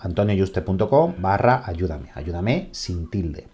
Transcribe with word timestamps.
antonioyuste.com 0.00 1.14
barra 1.18 1.62
ayúdame, 1.64 2.10
ayúdame 2.14 2.68
sin 2.72 3.10
tilde. 3.10 3.48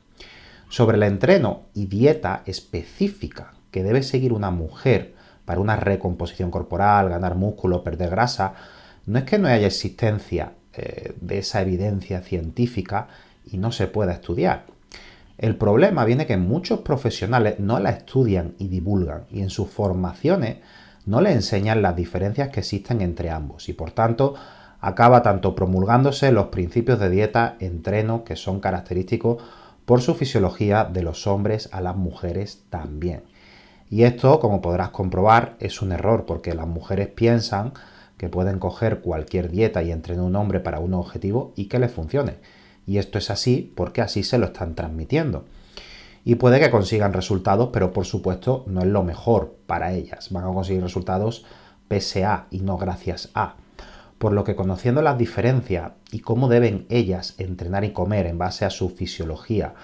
Sobre 0.68 0.96
el 0.96 1.02
entreno 1.02 1.62
y 1.74 1.86
dieta 1.86 2.42
específica 2.46 3.54
que 3.70 3.82
debe 3.82 4.02
seguir 4.02 4.32
una 4.32 4.50
mujer 4.50 5.14
para 5.44 5.60
una 5.60 5.76
recomposición 5.76 6.50
corporal, 6.50 7.08
ganar 7.08 7.34
músculo, 7.34 7.84
perder 7.84 8.10
grasa, 8.10 8.54
no 9.06 9.18
es 9.18 9.24
que 9.24 9.38
no 9.38 9.48
haya 9.48 9.66
existencia 9.66 10.52
eh, 10.72 11.14
de 11.20 11.38
esa 11.38 11.60
evidencia 11.60 12.20
científica 12.22 13.08
y 13.50 13.58
no 13.58 13.72
se 13.72 13.86
pueda 13.86 14.12
estudiar. 14.12 14.66
El 15.36 15.56
problema 15.56 16.04
viene 16.04 16.26
que 16.26 16.36
muchos 16.36 16.80
profesionales 16.80 17.58
no 17.58 17.78
la 17.80 17.90
estudian 17.90 18.54
y 18.58 18.68
divulgan 18.68 19.24
y 19.30 19.42
en 19.42 19.50
sus 19.50 19.68
formaciones 19.68 20.58
no 21.06 21.20
le 21.20 21.32
enseñan 21.32 21.82
las 21.82 21.96
diferencias 21.96 22.48
que 22.48 22.60
existen 22.60 23.02
entre 23.02 23.30
ambos 23.30 23.68
y 23.68 23.72
por 23.72 23.90
tanto 23.90 24.34
acaba 24.84 25.22
tanto 25.22 25.54
promulgándose 25.54 26.30
los 26.30 26.48
principios 26.48 27.00
de 27.00 27.08
dieta, 27.08 27.56
entreno, 27.58 28.22
que 28.22 28.36
son 28.36 28.60
característicos 28.60 29.42
por 29.86 30.02
su 30.02 30.14
fisiología 30.14 30.84
de 30.84 31.02
los 31.02 31.26
hombres 31.26 31.70
a 31.72 31.80
las 31.80 31.96
mujeres 31.96 32.64
también. 32.68 33.22
Y 33.88 34.02
esto, 34.02 34.40
como 34.40 34.60
podrás 34.60 34.90
comprobar, 34.90 35.56
es 35.58 35.80
un 35.80 35.92
error 35.92 36.26
porque 36.26 36.54
las 36.54 36.66
mujeres 36.66 37.08
piensan 37.08 37.72
que 38.18 38.28
pueden 38.28 38.58
coger 38.58 39.00
cualquier 39.00 39.50
dieta 39.50 39.82
y 39.82 39.90
entrenar 39.90 40.26
un 40.26 40.36
hombre 40.36 40.60
para 40.60 40.80
un 40.80 40.92
objetivo 40.92 41.54
y 41.56 41.64
que 41.66 41.78
les 41.78 41.90
funcione. 41.90 42.34
Y 42.86 42.98
esto 42.98 43.16
es 43.16 43.30
así 43.30 43.72
porque 43.74 44.02
así 44.02 44.22
se 44.22 44.36
lo 44.36 44.46
están 44.46 44.74
transmitiendo. 44.74 45.46
Y 46.26 46.34
puede 46.34 46.60
que 46.60 46.70
consigan 46.70 47.14
resultados, 47.14 47.70
pero 47.72 47.90
por 47.90 48.04
supuesto 48.04 48.64
no 48.66 48.82
es 48.82 48.86
lo 48.86 49.02
mejor 49.02 49.56
para 49.66 49.94
ellas. 49.94 50.30
Van 50.30 50.44
a 50.44 50.48
conseguir 50.48 50.82
resultados 50.82 51.46
pese 51.88 52.26
a 52.26 52.48
y 52.50 52.60
no 52.60 52.76
gracias 52.76 53.30
a 53.34 53.56
por 54.24 54.32
lo 54.32 54.42
que 54.42 54.56
conociendo 54.56 55.02
las 55.02 55.18
diferencias 55.18 55.92
y 56.10 56.20
cómo 56.20 56.48
deben 56.48 56.86
ellas 56.88 57.34
entrenar 57.36 57.84
y 57.84 57.92
comer 57.92 58.24
en 58.24 58.38
base 58.38 58.64
a 58.64 58.70
su 58.70 58.88
fisiología, 58.88 59.74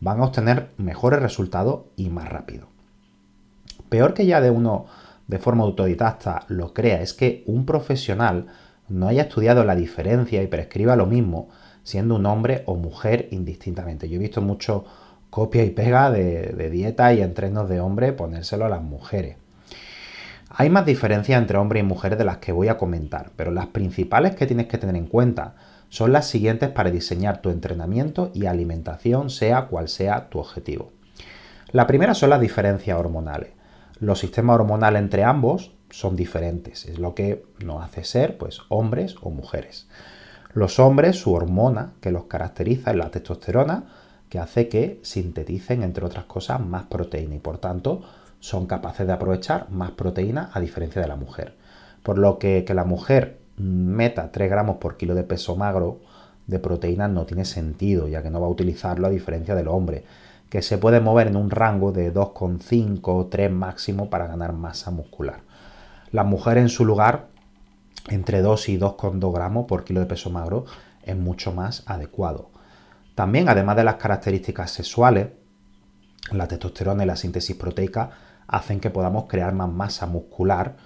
van 0.00 0.20
a 0.20 0.24
obtener 0.24 0.70
mejores 0.78 1.20
resultados 1.20 1.82
y 1.96 2.08
más 2.08 2.26
rápido. 2.26 2.68
Peor 3.90 4.14
que 4.14 4.24
ya 4.24 4.40
de 4.40 4.48
uno 4.48 4.86
de 5.26 5.38
forma 5.38 5.64
autodidacta 5.64 6.46
lo 6.48 6.72
crea 6.72 7.02
es 7.02 7.12
que 7.12 7.44
un 7.44 7.66
profesional 7.66 8.46
no 8.88 9.06
haya 9.06 9.24
estudiado 9.24 9.64
la 9.64 9.76
diferencia 9.76 10.42
y 10.42 10.46
prescriba 10.46 10.96
lo 10.96 11.04
mismo 11.04 11.50
siendo 11.82 12.14
un 12.14 12.24
hombre 12.24 12.62
o 12.64 12.76
mujer 12.76 13.28
indistintamente. 13.32 14.08
Yo 14.08 14.16
he 14.16 14.20
visto 14.20 14.40
mucho 14.40 14.86
copia 15.28 15.62
y 15.62 15.72
pega 15.72 16.10
de, 16.10 16.54
de 16.54 16.70
dieta 16.70 17.12
y 17.12 17.20
entrenos 17.20 17.68
de 17.68 17.80
hombre 17.80 18.14
ponérselo 18.14 18.64
a 18.64 18.70
las 18.70 18.80
mujeres. 18.80 19.36
Hay 20.52 20.68
más 20.68 20.84
diferencias 20.84 21.40
entre 21.40 21.58
hombres 21.58 21.80
y 21.80 21.86
mujeres 21.86 22.18
de 22.18 22.24
las 22.24 22.38
que 22.38 22.50
voy 22.50 22.66
a 22.66 22.76
comentar, 22.76 23.30
pero 23.36 23.52
las 23.52 23.68
principales 23.68 24.34
que 24.34 24.46
tienes 24.46 24.66
que 24.66 24.78
tener 24.78 24.96
en 24.96 25.06
cuenta 25.06 25.54
son 25.90 26.12
las 26.12 26.26
siguientes 26.26 26.70
para 26.70 26.90
diseñar 26.90 27.40
tu 27.40 27.50
entrenamiento 27.50 28.32
y 28.34 28.46
alimentación 28.46 29.30
sea 29.30 29.66
cual 29.66 29.88
sea 29.88 30.28
tu 30.28 30.40
objetivo. 30.40 30.90
La 31.70 31.86
primera 31.86 32.14
son 32.14 32.30
las 32.30 32.40
diferencias 32.40 32.98
hormonales. 32.98 33.50
Los 34.00 34.18
sistemas 34.18 34.56
hormonales 34.56 35.00
entre 35.00 35.22
ambos 35.22 35.70
son 35.88 36.16
diferentes, 36.16 36.84
es 36.86 36.98
lo 36.98 37.14
que 37.14 37.44
nos 37.64 37.84
hace 37.84 38.02
ser 38.02 38.36
pues 38.36 38.60
hombres 38.68 39.14
o 39.22 39.30
mujeres. 39.30 39.86
Los 40.52 40.80
hombres, 40.80 41.14
su 41.14 41.32
hormona 41.32 41.92
que 42.00 42.10
los 42.10 42.24
caracteriza 42.24 42.90
es 42.90 42.96
la 42.96 43.10
testosterona, 43.12 43.84
que 44.28 44.40
hace 44.40 44.68
que 44.68 44.98
sinteticen, 45.02 45.84
entre 45.84 46.04
otras 46.04 46.24
cosas, 46.24 46.60
más 46.60 46.86
proteína 46.86 47.36
y 47.36 47.40
por 47.40 47.58
tanto 47.58 48.02
son 48.40 48.66
capaces 48.66 49.06
de 49.06 49.12
aprovechar 49.12 49.70
más 49.70 49.92
proteína 49.92 50.50
a 50.52 50.60
diferencia 50.60 51.00
de 51.00 51.08
la 51.08 51.16
mujer. 51.16 51.56
Por 52.02 52.18
lo 52.18 52.38
que 52.38 52.64
que 52.66 52.74
la 52.74 52.84
mujer 52.84 53.38
meta 53.56 54.32
3 54.32 54.50
gramos 54.50 54.76
por 54.76 54.96
kilo 54.96 55.14
de 55.14 55.22
peso 55.22 55.54
magro 55.54 56.00
de 56.46 56.58
proteína 56.58 57.06
no 57.06 57.26
tiene 57.26 57.44
sentido, 57.44 58.08
ya 58.08 58.22
que 58.22 58.30
no 58.30 58.40
va 58.40 58.46
a 58.46 58.50
utilizarlo 58.50 59.06
a 59.06 59.10
diferencia 59.10 59.54
del 59.54 59.68
hombre, 59.68 60.04
que 60.48 60.62
se 60.62 60.78
puede 60.78 61.00
mover 61.00 61.28
en 61.28 61.36
un 61.36 61.50
rango 61.50 61.92
de 61.92 62.12
2,5 62.12 63.00
o 63.04 63.26
3 63.26 63.50
máximo 63.52 64.10
para 64.10 64.26
ganar 64.26 64.52
masa 64.52 64.90
muscular. 64.90 65.42
La 66.10 66.24
mujer 66.24 66.58
en 66.58 66.68
su 66.68 66.84
lugar, 66.84 67.28
entre 68.08 68.42
2 68.42 68.68
y 68.70 68.78
2,2 68.78 69.32
gramos 69.32 69.66
por 69.66 69.84
kilo 69.84 70.00
de 70.00 70.06
peso 70.06 70.30
magro, 70.30 70.64
es 71.04 71.16
mucho 71.16 71.52
más 71.52 71.84
adecuado. 71.86 72.50
También, 73.14 73.48
además 73.48 73.76
de 73.76 73.84
las 73.84 73.96
características 73.96 74.72
sexuales, 74.72 75.28
la 76.38 76.48
testosterona 76.48 77.04
y 77.04 77.06
la 77.06 77.16
síntesis 77.16 77.56
proteica 77.56 78.10
hacen 78.46 78.80
que 78.80 78.90
podamos 78.90 79.24
crear 79.28 79.52
más 79.52 79.70
masa 79.70 80.06
muscular 80.06 80.76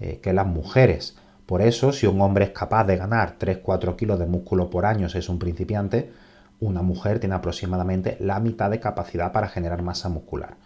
eh, 0.00 0.20
que 0.22 0.32
las 0.32 0.46
mujeres. 0.46 1.16
Por 1.46 1.62
eso, 1.62 1.92
si 1.92 2.06
un 2.06 2.20
hombre 2.20 2.46
es 2.46 2.50
capaz 2.50 2.84
de 2.84 2.96
ganar 2.96 3.36
3-4 3.38 3.96
kilos 3.96 4.18
de 4.18 4.26
músculo 4.26 4.70
por 4.70 4.86
año 4.86 5.08
si 5.08 5.18
es 5.18 5.28
un 5.28 5.38
principiante, 5.38 6.12
una 6.60 6.82
mujer 6.82 7.18
tiene 7.18 7.34
aproximadamente 7.34 8.16
la 8.20 8.40
mitad 8.40 8.70
de 8.70 8.80
capacidad 8.80 9.32
para 9.32 9.48
generar 9.48 9.82
masa 9.82 10.08
muscular. 10.08 10.56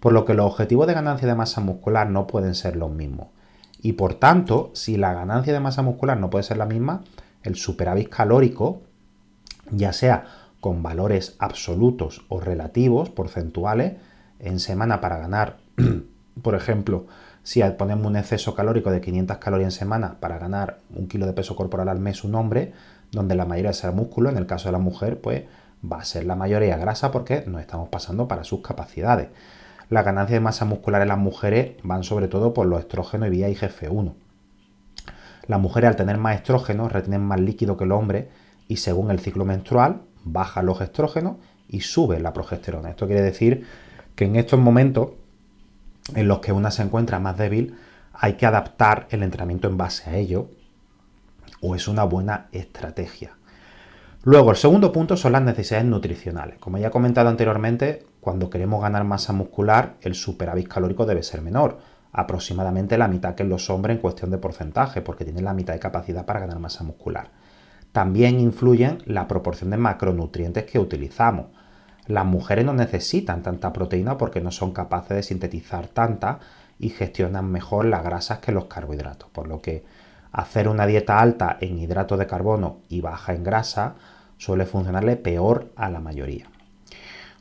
Por 0.00 0.12
lo 0.12 0.24
que 0.24 0.34
los 0.34 0.46
objetivos 0.46 0.86
de 0.86 0.94
ganancia 0.94 1.26
de 1.26 1.34
masa 1.34 1.60
muscular 1.60 2.10
no 2.10 2.26
pueden 2.26 2.54
ser 2.54 2.76
los 2.76 2.90
mismos. 2.90 3.28
Y 3.80 3.92
por 3.92 4.14
tanto, 4.14 4.70
si 4.74 4.96
la 4.96 5.14
ganancia 5.14 5.52
de 5.52 5.60
masa 5.60 5.82
muscular 5.82 6.18
no 6.18 6.30
puede 6.30 6.44
ser 6.44 6.56
la 6.56 6.66
misma, 6.66 7.02
el 7.42 7.56
superávit 7.56 8.08
calórico, 8.08 8.82
ya 9.70 9.92
sea 9.92 10.24
con 10.60 10.82
valores 10.82 11.36
absolutos 11.38 12.24
o 12.28 12.40
relativos, 12.40 13.10
porcentuales, 13.10 13.94
en 14.38 14.60
semana 14.60 15.00
para 15.00 15.18
ganar 15.18 15.58
Por 16.42 16.54
ejemplo, 16.54 17.06
si 17.42 17.62
ponemos 17.78 18.06
un 18.06 18.16
exceso 18.16 18.54
calórico 18.54 18.90
de 18.90 19.00
500 19.00 19.38
calorías 19.38 19.74
en 19.74 19.78
semana 19.78 20.16
para 20.20 20.38
ganar 20.38 20.80
un 20.94 21.08
kilo 21.08 21.26
de 21.26 21.32
peso 21.32 21.56
corporal 21.56 21.88
al 21.88 21.98
mes 21.98 22.24
un 22.24 22.34
hombre, 22.34 22.72
donde 23.10 23.34
la 23.34 23.46
mayoría 23.46 23.72
será 23.72 23.92
músculo, 23.92 24.28
en 24.28 24.36
el 24.36 24.46
caso 24.46 24.68
de 24.68 24.72
la 24.72 24.78
mujer, 24.78 25.20
pues 25.20 25.44
va 25.90 25.98
a 25.98 26.04
ser 26.04 26.24
la 26.24 26.36
mayoría 26.36 26.76
grasa 26.76 27.10
porque 27.10 27.44
nos 27.46 27.60
estamos 27.60 27.88
pasando 27.88 28.28
para 28.28 28.44
sus 28.44 28.60
capacidades. 28.60 29.28
La 29.88 30.02
ganancia 30.02 30.34
de 30.34 30.40
masa 30.40 30.64
muscular 30.64 31.00
en 31.02 31.08
las 31.08 31.18
mujeres 31.18 31.76
van 31.82 32.02
sobre 32.02 32.28
todo 32.28 32.52
por 32.52 32.66
los 32.66 32.80
estrógenos 32.80 33.28
y 33.28 33.30
vía 33.30 33.48
IGF-1. 33.48 34.14
Las 35.46 35.60
mujeres 35.60 35.88
al 35.88 35.96
tener 35.96 36.18
más 36.18 36.34
estrógenos 36.34 36.92
retienen 36.92 37.22
más 37.22 37.40
líquido 37.40 37.76
que 37.76 37.84
el 37.84 37.92
hombre 37.92 38.28
y 38.66 38.78
según 38.78 39.12
el 39.12 39.20
ciclo 39.20 39.44
menstrual 39.44 40.02
baja 40.26 40.62
los 40.62 40.80
estrógenos 40.80 41.36
y 41.68 41.80
sube 41.80 42.20
la 42.20 42.32
progesterona. 42.32 42.90
Esto 42.90 43.06
quiere 43.06 43.22
decir 43.22 43.66
que 44.14 44.26
en 44.26 44.36
estos 44.36 44.60
momentos 44.60 45.10
en 46.14 46.28
los 46.28 46.40
que 46.40 46.52
una 46.52 46.70
se 46.70 46.82
encuentra 46.82 47.18
más 47.18 47.36
débil, 47.36 47.76
hay 48.12 48.34
que 48.34 48.46
adaptar 48.46 49.06
el 49.10 49.22
entrenamiento 49.22 49.68
en 49.68 49.76
base 49.76 50.08
a 50.08 50.16
ello 50.16 50.48
o 51.60 51.74
es 51.74 51.88
una 51.88 52.04
buena 52.04 52.46
estrategia. 52.52 53.36
Luego, 54.22 54.50
el 54.50 54.56
segundo 54.56 54.92
punto 54.92 55.16
son 55.16 55.32
las 55.32 55.42
necesidades 55.42 55.86
nutricionales. 55.86 56.58
Como 56.58 56.78
ya 56.78 56.88
he 56.88 56.90
comentado 56.90 57.28
anteriormente, 57.28 58.06
cuando 58.20 58.50
queremos 58.50 58.82
ganar 58.82 59.04
masa 59.04 59.32
muscular, 59.32 59.94
el 60.00 60.14
superávit 60.14 60.68
calórico 60.68 61.06
debe 61.06 61.22
ser 61.22 61.42
menor, 61.42 61.78
aproximadamente 62.12 62.98
la 62.98 63.08
mitad 63.08 63.34
que 63.34 63.44
en 63.44 63.50
los 63.50 63.70
hombres 63.70 63.96
en 63.96 64.00
cuestión 64.00 64.30
de 64.30 64.38
porcentaje, 64.38 65.00
porque 65.00 65.24
tienen 65.24 65.44
la 65.44 65.54
mitad 65.54 65.74
de 65.74 65.80
capacidad 65.80 66.24
para 66.24 66.40
ganar 66.40 66.58
masa 66.58 66.82
muscular. 66.82 67.30
También 67.96 68.40
influyen 68.40 68.98
la 69.06 69.26
proporción 69.26 69.70
de 69.70 69.78
macronutrientes 69.78 70.64
que 70.64 70.78
utilizamos. 70.78 71.46
Las 72.06 72.26
mujeres 72.26 72.66
no 72.66 72.74
necesitan 72.74 73.42
tanta 73.42 73.72
proteína 73.72 74.18
porque 74.18 74.42
no 74.42 74.50
son 74.50 74.72
capaces 74.72 75.16
de 75.16 75.22
sintetizar 75.22 75.88
tanta 75.88 76.40
y 76.78 76.90
gestionan 76.90 77.50
mejor 77.50 77.86
las 77.86 78.04
grasas 78.04 78.40
que 78.40 78.52
los 78.52 78.66
carbohidratos, 78.66 79.30
por 79.30 79.48
lo 79.48 79.62
que 79.62 79.86
hacer 80.30 80.68
una 80.68 80.84
dieta 80.84 81.20
alta 81.20 81.56
en 81.58 81.78
hidratos 81.78 82.18
de 82.18 82.26
carbono 82.26 82.80
y 82.90 83.00
baja 83.00 83.32
en 83.32 83.44
grasa 83.44 83.94
suele 84.36 84.66
funcionarle 84.66 85.16
peor 85.16 85.72
a 85.74 85.88
la 85.88 86.00
mayoría. 86.00 86.50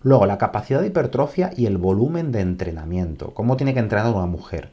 Luego, 0.04 0.26
la 0.26 0.38
capacidad 0.38 0.80
de 0.80 0.88
hipertrofia 0.88 1.52
y 1.54 1.66
el 1.66 1.78
volumen 1.78 2.32
de 2.32 2.40
entrenamiento. 2.40 3.34
¿Cómo 3.34 3.58
tiene 3.58 3.74
que 3.74 3.82
entrenar 3.82 4.14
una 4.14 4.26
mujer? 4.26 4.72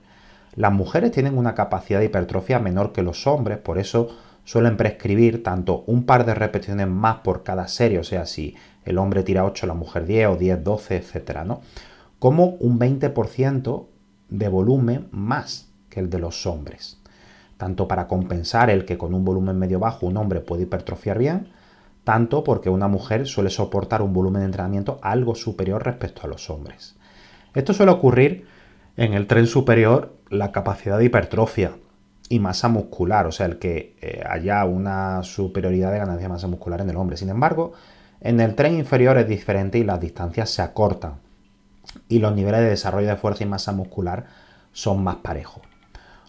Las 0.55 0.73
mujeres 0.73 1.11
tienen 1.11 1.37
una 1.37 1.57
capacidad 1.57 1.99
de 1.99 2.05
hipertrofia 2.05 2.61
menor 2.61 2.93
que 2.93 3.03
los 3.03 3.27
hombres, 3.27 3.59
por 3.59 3.79
eso 3.79 4.11
suelen 4.45 4.77
prescribir 4.77 5.43
tanto 5.43 5.85
un 5.87 6.05
par 6.05 6.27
de 6.27 6.35
repeticiones 6.35 6.89
más 6.89 7.17
por 7.19 7.43
cada 7.43 7.69
serie, 7.69 7.99
o 7.99 8.05
sea, 8.05 8.27
si 8.27 8.55
el 8.85 8.99
hombre 8.99 9.23
tira 9.23 9.45
8, 9.45 9.67
la 9.67 9.75
mujer 9.75 10.07
10 10.07 10.29
o 10.29 10.37
10, 10.37 10.65
12, 10.65 10.97
etcétera, 10.97 11.45
¿no? 11.45 11.61
Como 12.19 12.57
un 12.61 12.79
20% 12.79 13.87
de 14.29 14.49
volumen 14.49 15.09
más 15.11 15.71
que 15.89 16.01
el 16.01 16.11
de 16.11 16.19
los 16.19 16.47
hombres. 16.47 16.99
Tanto 17.57 17.87
para 17.87 18.09
compensar 18.09 18.71
el 18.71 18.85
que 18.85 18.99
con 18.99 19.15
un 19.15 19.25
volumen 19.25 19.59
medio 19.59 19.79
bajo 19.79 20.07
un 20.07 20.17
hombre 20.17 20.41
puede 20.41 20.63
hipertrofiar 20.63 21.19
bien, 21.19 21.49
tanto 22.03 22.43
porque 22.43 22.71
una 22.71 22.89
mujer 22.89 23.27
suele 23.27 23.51
soportar 23.51 24.03
un 24.03 24.13
volumen 24.13 24.41
de 24.41 24.47
entrenamiento 24.47 24.99
algo 25.03 25.37
superior 25.37 25.85
respecto 25.85 26.23
a 26.25 26.29
los 26.29 26.51
hombres. 26.51 26.97
Esto 27.55 27.73
suele 27.73 27.93
ocurrir 27.93 28.47
en 28.97 29.15
el 29.15 29.27
tren 29.27 29.47
superior, 29.47 30.17
la 30.29 30.51
capacidad 30.51 30.99
de 30.99 31.05
hipertrofia 31.05 31.73
y 32.33 32.41
masa 32.41 32.69
muscular, 32.69 33.27
o 33.27 33.31
sea, 33.31 33.45
el 33.45 33.59
que 33.59 33.95
eh, 34.01 34.25
haya 34.27 34.65
una 34.65 35.23
superioridad 35.23 35.93
de 35.93 35.99
ganancia 35.99 36.23
de 36.23 36.33
masa 36.33 36.47
muscular 36.47 36.81
en 36.81 36.89
el 36.89 36.97
hombre. 36.97 37.19
Sin 37.19 37.29
embargo, 37.29 37.75
en 38.23 38.41
el 38.41 38.55
tren 38.55 38.75
inferior 38.75 39.19
es 39.19 39.29
diferente 39.29 39.77
y 39.77 39.85
las 39.85 40.01
distancias 40.01 40.49
se 40.49 40.63
acortan 40.63 41.17
y 42.09 42.21
los 42.21 42.35
niveles 42.35 42.61
de 42.61 42.71
desarrollo 42.71 43.09
de 43.09 43.17
fuerza 43.17 43.45
y 43.45 43.49
masa 43.49 43.73
muscular 43.73 44.25
son 44.73 45.05
más 45.05 45.17
parejos. 45.17 45.63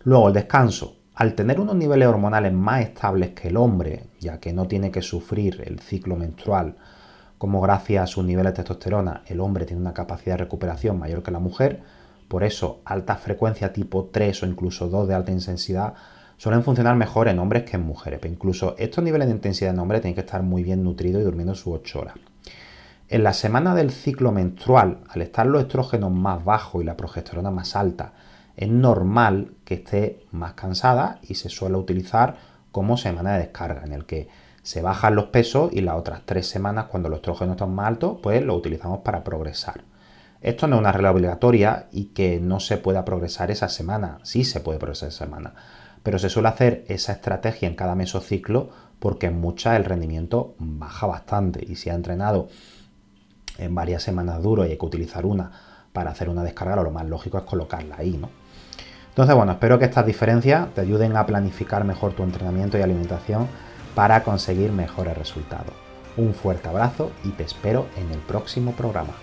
Luego, 0.04 0.28
el 0.28 0.34
descanso. 0.34 0.98
Al 1.16 1.36
tener 1.36 1.62
unos 1.62 1.76
niveles 1.76 2.10
hormonales 2.10 2.52
más 2.52 2.82
estables 2.82 3.30
que 3.30 3.48
el 3.48 3.56
hombre, 3.56 4.08
ya 4.20 4.42
que 4.42 4.52
no 4.52 4.68
tiene 4.68 4.92
que 4.92 5.02
sufrir 5.02 5.64
el 5.66 5.80
ciclo 5.80 6.18
menstrual, 6.18 6.76
como 7.38 7.62
gracias 7.62 8.04
a 8.04 8.08
sus 8.08 8.26
niveles 8.26 8.52
de 8.52 8.58
testosterona 8.58 9.22
el 9.28 9.40
hombre 9.40 9.66
tiene 9.66 9.82
una 9.82 9.94
capacidad 9.94 10.34
de 10.34 10.44
recuperación 10.44 11.00
mayor 11.00 11.24
que 11.24 11.32
la 11.32 11.40
mujer, 11.40 11.82
por 12.28 12.44
eso 12.44 12.82
alta 12.86 13.16
frecuencia 13.16 13.74
tipo 13.74 14.10
3 14.12 14.44
o 14.44 14.46
incluso 14.46 14.88
2 14.88 15.08
de 15.08 15.14
alta 15.14 15.32
intensidad 15.32 15.94
suelen 16.38 16.64
funcionar 16.64 16.96
mejor 16.96 17.28
en 17.28 17.40
hombres 17.40 17.64
que 17.64 17.78
en 17.78 17.84
mujeres. 17.84 18.20
Pero 18.22 18.34
incluso 18.34 18.76
estos 18.78 19.04
niveles 19.04 19.28
de 19.28 19.34
intensidad 19.34 19.74
en 19.74 19.80
hombres 19.80 20.02
tienen 20.02 20.16
que 20.16 20.22
estar 20.22 20.44
muy 20.44 20.64
bien 20.64 20.84
nutridos 20.84 21.22
y 21.22 21.26
durmiendo 21.26 21.56
sus 21.56 21.74
8 21.76 22.00
horas. 22.00 22.16
En 23.10 23.24
la 23.24 23.34
semana 23.34 23.76
del 23.76 23.92
ciclo 23.92 24.32
menstrual, 24.32 25.00
al 25.08 25.22
estar 25.22 25.46
los 25.46 25.62
estrógenos 25.62 26.12
más 26.12 26.44
bajos 26.44 26.82
y 26.82 26.86
la 26.86 26.98
progesterona 26.98 27.52
más 27.52 27.76
alta, 27.76 28.14
es 28.56 28.70
normal 28.70 29.52
que 29.66 29.76
esté 29.76 30.26
más 30.32 30.54
cansada 30.54 31.20
y 31.22 31.36
se 31.36 31.50
suele 31.50 31.78
utilizar 31.78 32.38
como 32.72 32.98
semana 32.98 33.34
de 33.34 33.40
descarga, 33.40 33.84
en 33.86 33.94
el 33.94 34.06
que 34.06 34.30
se 34.64 34.82
bajan 34.82 35.16
los 35.16 35.26
pesos 35.26 35.72
y 35.74 35.82
las 35.82 35.96
otras 35.96 36.22
tres 36.26 36.48
semanas, 36.48 36.86
cuando 36.86 37.10
los 37.10 37.18
estrógenos 37.18 37.56
están 37.56 37.76
más 37.76 37.88
altos, 37.88 38.18
pues 38.24 38.44
lo 38.44 38.56
utilizamos 38.56 39.00
para 39.00 39.24
progresar. 39.24 39.84
Esto 40.44 40.68
no 40.68 40.76
es 40.76 40.82
una 40.82 40.92
regla 40.92 41.12
obligatoria 41.12 41.88
y 41.94 42.08
que 42.08 42.42
no 42.42 42.60
se 42.60 42.78
pueda 42.78 43.06
progresar 43.06 43.50
esa 43.50 43.70
semana, 43.70 44.20
sí 44.24 44.44
se 44.44 44.60
puede 44.60 44.78
progresar 44.78 45.08
esa 45.08 45.24
semana, 45.24 45.54
pero 46.04 46.20
se 46.20 46.28
suele 46.28 46.50
hacer 46.50 46.84
esa 46.90 47.14
estrategia 47.14 47.66
en 47.66 47.76
cada 47.76 47.96
mesociclo 47.96 48.70
porque 49.00 49.28
en 49.28 49.40
muchas 49.40 49.78
el 49.78 49.86
rendimiento 49.86 50.56
baja 50.60 51.08
bastante 51.08 51.66
y 51.66 51.78
si 51.78 51.90
ha 51.90 51.94
entrenado 51.94 52.50
en 53.58 53.74
varias 53.74 54.04
semanas 54.04 54.44
duro 54.44 54.66
y 54.66 54.72
hay 54.72 54.78
que 54.78 54.86
utilizar 54.86 55.26
una 55.26 55.50
para 55.94 56.12
hacer 56.12 56.28
una 56.28 56.44
descarga, 56.44 56.76
lo 56.84 56.92
más 56.92 57.06
lógico 57.06 57.38
es 57.38 57.46
colocarla 57.46 57.96
ahí, 58.00 58.18
¿no? 58.18 58.30
Entonces, 59.08 59.36
bueno, 59.36 59.54
espero 59.54 59.80
que 59.80 59.86
estas 59.86 60.06
diferencias 60.06 60.74
te 60.74 60.82
ayuden 60.82 61.16
a 61.16 61.26
planificar 61.26 61.86
mejor 61.86 62.14
tu 62.14 62.24
entrenamiento 62.24 62.78
y 62.78 62.82
alimentación 62.82 63.48
para 63.96 64.24
conseguir 64.24 64.74
mejores 64.74 65.18
resultados. 65.18 65.74
Un 66.18 66.34
fuerte 66.34 66.68
abrazo 66.68 67.12
y 67.24 67.30
te 67.30 67.44
espero 67.44 67.86
en 67.96 68.12
el 68.12 68.20
próximo 68.20 68.74
programa. 68.74 69.14